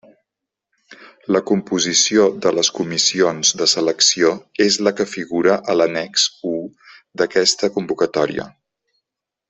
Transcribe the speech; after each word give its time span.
La 1.35 1.41
composició 1.49 2.23
de 2.45 2.53
les 2.61 2.71
comissions 2.79 3.53
de 3.61 3.69
selecció 3.75 4.33
és 4.67 4.81
la 4.89 4.95
que 5.01 5.09
figura 5.13 5.59
a 5.75 5.77
l'annex 5.81 6.27
u 6.55 6.55
d'aquesta 7.23 7.71
convocatòria. 7.79 8.49